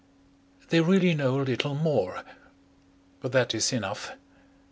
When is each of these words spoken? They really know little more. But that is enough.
They 0.69 0.81
really 0.81 1.13
know 1.13 1.35
little 1.35 1.75
more. 1.75 2.23
But 3.21 3.33
that 3.33 3.53
is 3.53 3.71
enough. 3.71 4.11